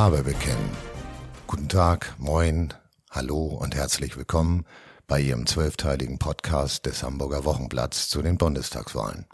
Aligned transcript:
Farbe 0.00 0.22
bekennen. 0.22 0.70
Guten 1.46 1.68
Tag, 1.68 2.14
moin, 2.16 2.72
hallo 3.10 3.44
und 3.48 3.74
herzlich 3.74 4.16
willkommen 4.16 4.64
bei 5.06 5.20
Ihrem 5.20 5.46
zwölfteiligen 5.46 6.18
Podcast 6.18 6.86
des 6.86 7.02
Hamburger 7.02 7.44
Wochenblatts 7.44 8.08
zu 8.08 8.22
den 8.22 8.38
Bundestagswahlen. 8.38 9.26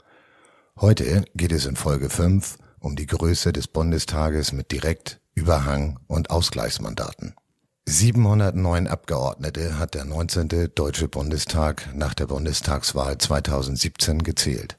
Heute 0.81 1.25
geht 1.37 1.53
es 1.53 1.67
in 1.67 1.77
Folge 1.77 2.11
5 2.11 2.59
um 2.81 2.97
die 2.97 3.07
Größe 3.07 3.53
des 3.53 3.69
Bundestages 3.69 4.51
mit 4.51 4.73
Direkt-, 4.73 5.21
Überhang- 5.37 6.01
und 6.09 6.31
Ausgleichsmandaten. 6.31 7.37
709 7.85 8.89
Abgeordnete 8.89 9.79
hat 9.79 9.95
der 9.95 10.05
19. 10.05 10.73
Deutsche 10.75 11.07
Bundestag 11.07 11.95
nach 11.95 12.15
der 12.15 12.27
Bundestagswahl 12.27 13.19
2017 13.19 14.25
gezählt. 14.25 14.79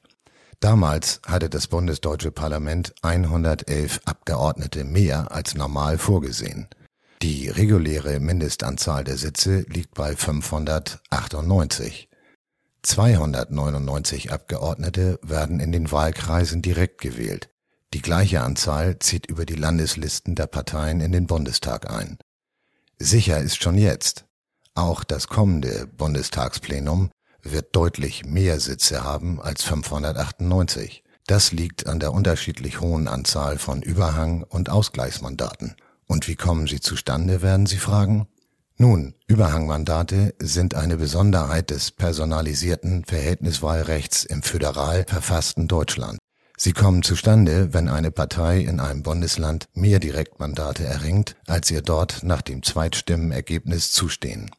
Damals 0.60 1.22
hatte 1.26 1.50
das 1.50 1.68
bundesdeutsche 1.68 2.32
Parlament 2.32 2.96
111 3.04 4.02
Abgeordnete 4.06 4.84
mehr 4.84 5.32
als 5.32 5.54
normal 5.54 6.00
vorgesehen. 6.00 6.68
Die 7.22 7.48
reguläre 7.50 8.20
Mindestanzahl 8.20 9.04
der 9.04 9.18
Sitze 9.18 9.66
liegt 9.70 9.94
bei 9.94 10.16
598. 10.16 12.10
299 12.82 14.32
Abgeordnete 14.32 15.20
werden 15.22 15.60
in 15.60 15.72
den 15.72 15.92
Wahlkreisen 15.92 16.62
direkt 16.62 17.02
gewählt. 17.02 17.50
Die 17.94 18.02
gleiche 18.02 18.42
Anzahl 18.42 19.00
zieht 19.00 19.28
über 19.28 19.46
die 19.46 19.56
Landeslisten 19.56 20.36
der 20.36 20.48
Parteien 20.48 21.02
in 21.02 21.12
den 21.12 21.28
Bundestag 21.28 21.90
ein. 21.90 22.18
Sicher 22.98 23.40
ist 23.40 23.62
schon 23.62 23.78
jetzt, 23.78 24.26
auch 24.74 25.04
das 25.04 25.28
kommende 25.28 25.88
Bundestagsplenum 25.88 27.10
wird 27.52 27.76
deutlich 27.76 28.26
mehr 28.26 28.60
Sitze 28.60 29.04
haben 29.04 29.42
als 29.42 29.64
598. 29.64 31.04
Das 31.28 31.52
liegt 31.52 31.88
an 31.88 32.00
der 32.00 32.14
unterschiedlich 32.14 32.80
hohen 32.80 33.08
Anzahl 33.08 33.58
von 33.58 33.82
Überhang- 33.82 34.44
und 34.44 34.70
Ausgleichsmandaten. 34.70 35.76
Und 36.08 36.28
wie 36.28 36.36
kommen 36.36 36.68
sie 36.68 36.80
zustande, 36.80 37.42
werden 37.42 37.66
Sie 37.66 37.78
fragen? 37.78 38.28
Nun, 38.78 39.16
Überhangmandate 39.28 40.36
sind 40.40 40.76
eine 40.76 40.98
Besonderheit 40.98 41.72
des 41.72 41.92
personalisierten 41.92 43.04
Verhältniswahlrechts 43.06 44.24
im 44.24 44.44
föderal 44.44 45.04
verfassten 45.08 45.68
Deutschland. 45.68 46.20
Sie 46.60 46.74
kommen 46.74 47.04
zustande, 47.04 47.74
wenn 47.74 47.90
eine 47.90 48.12
Partei 48.12 48.62
in 48.62 48.80
einem 48.80 49.04
Bundesland 49.04 49.68
mehr 49.74 50.00
Direktmandate 50.00 50.86
erringt, 50.86 51.36
als 51.46 51.70
ihr 51.72 51.82
dort 51.82 52.24
nach 52.24 52.42
dem 52.42 52.64
Zweitstimmenergebnis 52.64 53.92
zustehen. 53.92 54.50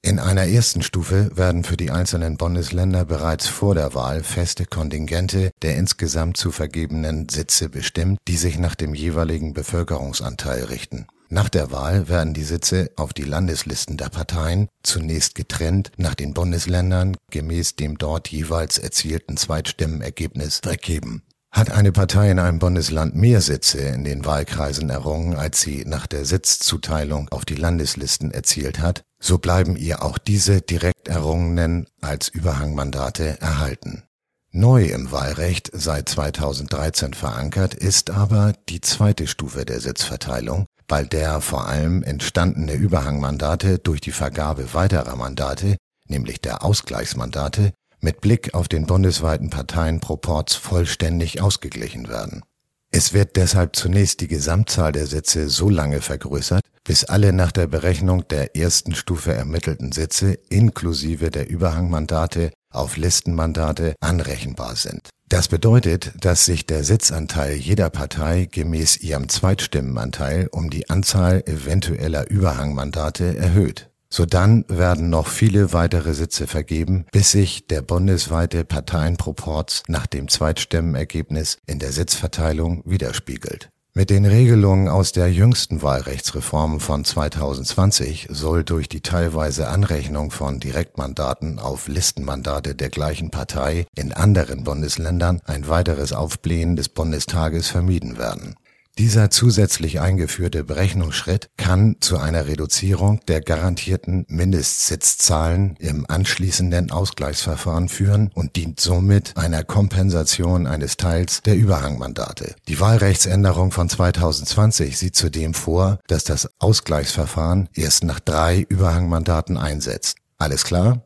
In 0.00 0.20
einer 0.20 0.46
ersten 0.46 0.82
Stufe 0.82 1.36
werden 1.36 1.64
für 1.64 1.76
die 1.76 1.90
einzelnen 1.90 2.36
Bundesländer 2.36 3.04
bereits 3.04 3.48
vor 3.48 3.74
der 3.74 3.94
Wahl 3.94 4.22
feste 4.22 4.64
Kontingente 4.64 5.50
der 5.62 5.76
insgesamt 5.76 6.36
zu 6.36 6.52
vergebenen 6.52 7.28
Sitze 7.28 7.68
bestimmt, 7.68 8.18
die 8.28 8.36
sich 8.36 8.58
nach 8.58 8.76
dem 8.76 8.94
jeweiligen 8.94 9.54
Bevölkerungsanteil 9.54 10.64
richten. 10.64 11.08
Nach 11.30 11.48
der 11.50 11.70
Wahl 11.72 12.08
werden 12.08 12.32
die 12.32 12.44
Sitze 12.44 12.90
auf 12.96 13.12
die 13.12 13.24
Landeslisten 13.24 13.98
der 13.98 14.08
Parteien 14.08 14.68
zunächst 14.82 15.34
getrennt 15.34 15.90
nach 15.98 16.14
den 16.14 16.32
Bundesländern 16.32 17.16
gemäß 17.30 17.76
dem 17.76 17.98
dort 17.98 18.28
jeweils 18.28 18.78
erzielten 18.78 19.36
Zweitstimmenergebnis 19.36 20.60
vergeben. 20.62 21.22
Hat 21.50 21.70
eine 21.70 21.92
Partei 21.92 22.30
in 22.30 22.38
einem 22.38 22.58
Bundesland 22.58 23.14
mehr 23.14 23.40
Sitze 23.40 23.78
in 23.78 24.04
den 24.04 24.24
Wahlkreisen 24.24 24.90
errungen, 24.90 25.34
als 25.34 25.60
sie 25.60 25.84
nach 25.86 26.06
der 26.06 26.24
Sitzzuteilung 26.24 27.28
auf 27.30 27.44
die 27.44 27.54
Landeslisten 27.54 28.30
erzielt 28.30 28.80
hat, 28.80 29.02
so 29.18 29.38
bleiben 29.38 29.74
ihr 29.76 30.02
auch 30.02 30.18
diese 30.18 30.60
direkt 30.60 31.08
errungenen 31.08 31.86
als 32.00 32.28
Überhangmandate 32.28 33.40
erhalten. 33.40 34.04
Neu 34.50 34.84
im 34.86 35.10
Wahlrecht 35.12 35.70
seit 35.74 36.08
2013 36.08 37.14
verankert 37.14 37.74
ist 37.74 38.10
aber 38.10 38.54
die 38.68 38.80
zweite 38.80 39.26
Stufe 39.26 39.64
der 39.64 39.80
Sitzverteilung, 39.80 40.66
bei 40.86 41.04
der 41.04 41.40
vor 41.40 41.66
allem 41.66 42.02
entstandene 42.02 42.72
Überhangmandate 42.72 43.78
durch 43.78 44.00
die 44.00 44.12
Vergabe 44.12 44.72
weiterer 44.72 45.16
Mandate, 45.16 45.76
nämlich 46.06 46.40
der 46.40 46.64
Ausgleichsmandate, 46.64 47.72
mit 48.00 48.20
Blick 48.20 48.54
auf 48.54 48.68
den 48.68 48.86
bundesweiten 48.86 49.50
Parteienproporz 49.50 50.54
vollständig 50.54 51.42
ausgeglichen 51.42 52.08
werden. 52.08 52.42
Es 52.90 53.12
wird 53.12 53.36
deshalb 53.36 53.76
zunächst 53.76 54.20
die 54.20 54.28
Gesamtzahl 54.28 54.92
der 54.92 55.06
Sitze 55.06 55.50
so 55.50 55.68
lange 55.68 56.00
vergrößert, 56.00 56.62
bis 56.84 57.04
alle 57.04 57.34
nach 57.34 57.52
der 57.52 57.66
Berechnung 57.66 58.26
der 58.28 58.56
ersten 58.56 58.94
Stufe 58.94 59.34
ermittelten 59.34 59.92
Sitze 59.92 60.38
inklusive 60.48 61.30
der 61.30 61.50
Überhangmandate 61.50 62.50
auf 62.70 62.96
Listenmandate 62.96 63.94
anrechenbar 64.00 64.76
sind. 64.76 65.10
Das 65.28 65.48
bedeutet, 65.48 66.12
dass 66.18 66.46
sich 66.46 66.64
der 66.64 66.84
Sitzanteil 66.84 67.54
jeder 67.54 67.90
Partei 67.90 68.48
gemäß 68.50 68.96
ihrem 68.96 69.28
Zweitstimmenanteil 69.28 70.48
um 70.50 70.70
die 70.70 70.88
Anzahl 70.88 71.42
eventueller 71.46 72.30
Überhangmandate 72.30 73.36
erhöht. 73.36 73.90
Sodann 74.10 74.64
werden 74.68 75.10
noch 75.10 75.28
viele 75.28 75.72
weitere 75.72 76.14
Sitze 76.14 76.46
vergeben, 76.46 77.04
bis 77.12 77.32
sich 77.32 77.66
der 77.66 77.82
bundesweite 77.82 78.64
Parteienproporz 78.64 79.82
nach 79.86 80.06
dem 80.06 80.28
Zweitstimmenergebnis 80.28 81.58
in 81.66 81.78
der 81.78 81.92
Sitzverteilung 81.92 82.82
widerspiegelt. 82.86 83.70
Mit 83.94 84.10
den 84.10 84.26
Regelungen 84.26 84.88
aus 84.88 85.12
der 85.12 85.32
jüngsten 85.32 85.82
Wahlrechtsreform 85.82 86.78
von 86.78 87.04
2020 87.04 88.28
soll 88.30 88.62
durch 88.62 88.88
die 88.88 89.00
teilweise 89.00 89.68
Anrechnung 89.68 90.30
von 90.30 90.60
Direktmandaten 90.60 91.58
auf 91.58 91.88
Listenmandate 91.88 92.76
der 92.76 92.90
gleichen 92.90 93.30
Partei 93.30 93.86
in 93.96 94.12
anderen 94.12 94.62
Bundesländern 94.62 95.40
ein 95.44 95.68
weiteres 95.68 96.12
Aufblähen 96.12 96.76
des 96.76 96.88
Bundestages 96.88 97.68
vermieden 97.68 98.18
werden. 98.18 98.54
Dieser 98.98 99.30
zusätzlich 99.30 100.00
eingeführte 100.00 100.64
Berechnungsschritt 100.64 101.50
kann 101.56 101.98
zu 102.00 102.18
einer 102.18 102.48
Reduzierung 102.48 103.20
der 103.28 103.40
garantierten 103.40 104.26
Mindestsitzzahlen 104.28 105.76
im 105.78 106.04
anschließenden 106.08 106.90
Ausgleichsverfahren 106.90 107.88
führen 107.88 108.32
und 108.34 108.56
dient 108.56 108.80
somit 108.80 109.36
einer 109.36 109.62
Kompensation 109.62 110.66
eines 110.66 110.96
Teils 110.96 111.42
der 111.42 111.54
Überhangmandate. 111.54 112.56
Die 112.66 112.80
Wahlrechtsänderung 112.80 113.70
von 113.70 113.88
2020 113.88 114.98
sieht 114.98 115.14
zudem 115.14 115.54
vor, 115.54 116.00
dass 116.08 116.24
das 116.24 116.50
Ausgleichsverfahren 116.58 117.68
erst 117.74 118.02
nach 118.02 118.18
drei 118.18 118.66
Überhangmandaten 118.68 119.58
einsetzt. 119.58 120.16
Alles 120.38 120.64
klar? 120.64 121.04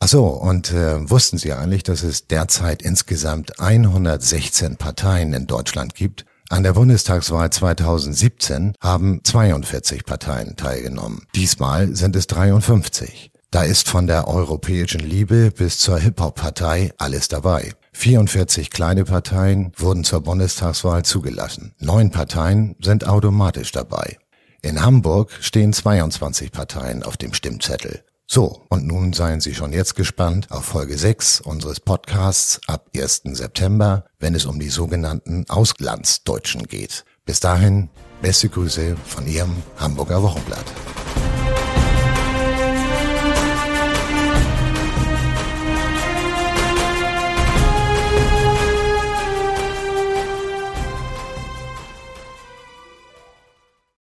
Ach 0.00 0.08
so, 0.08 0.26
und 0.26 0.72
äh, 0.72 1.08
wussten 1.08 1.38
Sie 1.38 1.52
eigentlich, 1.52 1.84
dass 1.84 2.02
es 2.02 2.26
derzeit 2.26 2.82
insgesamt 2.82 3.60
116 3.60 4.78
Parteien 4.78 5.32
in 5.32 5.46
Deutschland 5.46 5.94
gibt 5.94 6.24
an 6.50 6.64
der 6.64 6.72
Bundestagswahl 6.72 7.48
2017 7.50 8.74
haben 8.80 9.20
42 9.22 10.04
Parteien 10.04 10.56
teilgenommen. 10.56 11.26
Diesmal 11.34 11.94
sind 11.94 12.16
es 12.16 12.26
53. 12.26 13.30
Da 13.52 13.62
ist 13.62 13.88
von 13.88 14.08
der 14.08 14.26
europäischen 14.26 15.00
Liebe 15.00 15.52
bis 15.52 15.78
zur 15.78 15.98
Hip-Hop-Partei 15.98 16.92
alles 16.98 17.28
dabei. 17.28 17.72
44 17.92 18.70
kleine 18.70 19.04
Parteien 19.04 19.72
wurden 19.76 20.02
zur 20.02 20.22
Bundestagswahl 20.22 21.04
zugelassen. 21.04 21.72
Neun 21.78 22.10
Parteien 22.10 22.74
sind 22.80 23.06
automatisch 23.06 23.70
dabei. 23.70 24.18
In 24.60 24.82
Hamburg 24.82 25.30
stehen 25.40 25.72
22 25.72 26.52
Parteien 26.52 27.04
auf 27.04 27.16
dem 27.16 27.32
Stimmzettel. 27.32 28.02
So, 28.32 28.62
und 28.68 28.86
nun 28.86 29.12
seien 29.12 29.40
Sie 29.40 29.56
schon 29.56 29.72
jetzt 29.72 29.96
gespannt 29.96 30.52
auf 30.52 30.64
Folge 30.64 30.96
6 30.96 31.40
unseres 31.40 31.80
Podcasts 31.80 32.60
ab 32.68 32.88
1. 32.94 33.22
September, 33.24 34.04
wenn 34.20 34.36
es 34.36 34.46
um 34.46 34.60
die 34.60 34.68
sogenannten 34.68 35.46
Auslandsdeutschen 35.48 36.68
geht. 36.68 37.04
Bis 37.24 37.40
dahin, 37.40 37.88
beste 38.22 38.48
Grüße 38.48 38.96
von 39.04 39.26
Ihrem 39.26 39.56
Hamburger 39.78 40.22
Wochenblatt. 40.22 40.64